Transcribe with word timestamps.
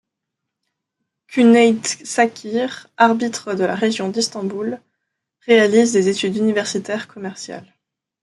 Cüneyt 1.27 1.85
Çakır, 2.15 2.73
arbitre 2.97 3.53
de 3.57 3.63
la 3.65 3.75
région 3.75 4.09
d'Istanbul, 4.11 4.79
réalise 5.45 5.93
des 5.93 6.09
études 6.09 6.37
universitaires 6.37 7.07
commerciales. 7.07 7.71